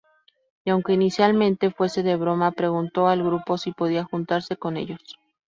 [0.65, 5.19] Y aunque inicialmente fuese de broma, preguntó al grupo si podía juntarse con ellos.